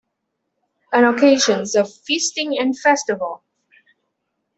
An 0.91 1.03
occasion 1.03 1.63
of 1.77 1.93
feasting 1.93 2.57
and 2.57 2.75
festival. 2.75 3.43